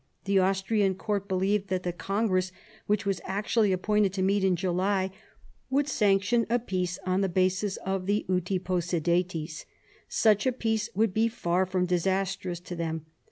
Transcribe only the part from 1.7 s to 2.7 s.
the congress,